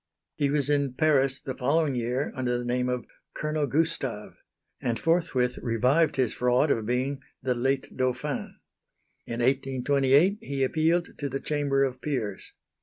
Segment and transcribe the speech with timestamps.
[0.33, 3.05] He was in Paris the following year under the name of
[3.35, 4.35] "Colonel Gustave,"
[4.81, 8.57] and forthwith revived his fraud of being "the late Dauphin."
[9.27, 12.53] In 1828, he appealed to the Chamber of Peers.